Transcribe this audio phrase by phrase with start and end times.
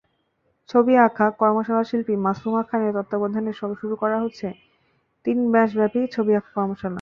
[0.69, 3.73] ছবি আঁকা কর্মশালাশিল্পী মাসুমা খানের তত্ত্বাবধানে শুরু
[4.23, 4.47] হচ্ছে
[5.25, 6.89] তিন মাসব্যাপী ছবি আঁকা কর্মশালা।